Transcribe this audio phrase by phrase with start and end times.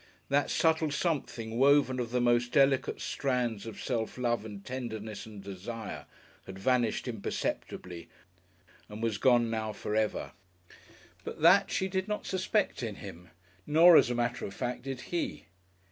[0.29, 5.43] That subtle something woven of the most delicate strands of self love and tenderness and
[5.43, 6.07] desire,
[6.47, 8.09] had vanished imperceptibly;
[8.89, 10.31] and was gone now for ever.
[11.23, 13.29] But that she did not suspect in him,
[13.67, 15.45] nor as a matter of fact did he.